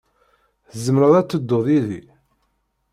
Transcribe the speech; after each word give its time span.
Tzemreḍ 0.71 1.13
ad 1.19 1.27
tedduḍ 1.29 1.65
yid-i. 1.73 2.01